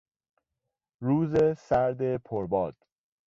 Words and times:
روز 0.99 1.35
سرد 1.57 2.17
پر 2.17 2.45
باد 2.47 2.75